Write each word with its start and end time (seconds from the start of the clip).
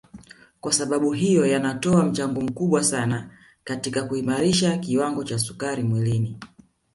Kwasababu 0.61 1.11
hiyo 1.13 1.45
yanatoa 1.45 2.05
mchango 2.05 2.41
mkubwa 2.41 2.83
sana 2.83 3.29
katika 3.63 4.03
kuimarisha 4.03 4.77
kiwango 4.77 5.23
cha 5.23 5.39
sukari 5.39 5.83
mwilini 5.83 6.37